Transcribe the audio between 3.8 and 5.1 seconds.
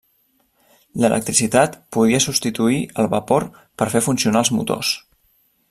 per fer funcionar els motors.